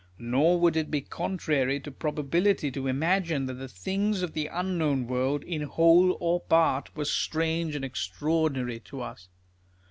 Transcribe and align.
Nor 0.17 0.59
would 0.61 0.75
it 0.75 0.89
be 0.89 1.01
contrary 1.01 1.79
to 1.81 1.91
probability 1.91 2.71
to 2.71 2.87
imagine 2.87 3.45
that 3.45 3.53
the 3.59 3.67
things 3.67 4.23
of 4.23 4.33
the 4.33 4.47
unknown 4.47 5.05
world, 5.05 5.43
in 5.43 5.61
whole 5.61 6.17
or 6.19 6.39
part, 6.39 6.95
were 6.95 7.05
strange 7.05 7.75
and 7.75 7.85
extraordinary 7.85 8.79
to 8.79 9.01
us. 9.01 9.27